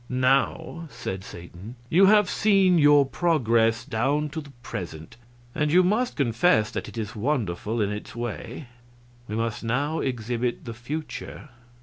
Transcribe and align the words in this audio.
"Now," 0.09 0.87
said 0.89 1.23
Satan, 1.23 1.75
"you 1.87 2.07
have 2.07 2.27
seen 2.27 2.79
your 2.79 3.05
progress 3.05 3.85
down 3.85 4.29
to 4.29 4.41
the 4.41 4.49
present, 4.63 5.15
and 5.53 5.71
you 5.71 5.83
must 5.83 6.15
confess 6.15 6.71
that 6.71 6.89
it 6.89 6.97
is 6.97 7.15
wonderful 7.15 7.79
in 7.83 7.91
its 7.91 8.15
way. 8.15 8.69
We 9.27 9.35
must 9.35 9.63
now 9.63 9.99
exhibit 9.99 10.65
the 10.65 10.73
future." 10.73 11.49